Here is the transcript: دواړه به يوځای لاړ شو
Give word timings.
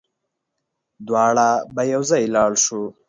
دواړه 1.07 1.47
به 1.73 1.83
يوځای 1.93 2.23
لاړ 2.35 2.51
شو 2.63 2.81